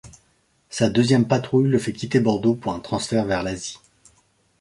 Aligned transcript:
Sa 0.71 0.89
deuxième 0.89 1.27
patrouille 1.27 1.69
le 1.69 1.77
fait 1.77 1.93
quitter 1.93 2.19
Bordeaux 2.19 2.55
pour 2.55 2.73
un 2.73 2.79
transfert 2.79 3.23
vers 3.23 3.43
l'Asie. 3.43 3.77